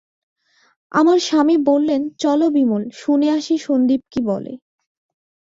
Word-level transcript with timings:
আমার 0.91 1.17
স্বামী 1.19 1.55
বললেন, 1.65 2.01
চলো 2.17 2.45
বিমল, 2.49 2.83
শুনে 2.93 3.27
আসি 3.31 3.55
সন্দীপ 3.57 4.01
কী 4.11 4.19
বলে। 4.25 4.53